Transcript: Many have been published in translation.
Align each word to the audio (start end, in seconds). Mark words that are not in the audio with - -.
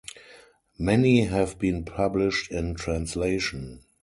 Many 0.79 1.25
have 1.25 1.59
been 1.59 1.85
published 1.85 2.51
in 2.51 2.73
translation. 2.73 3.81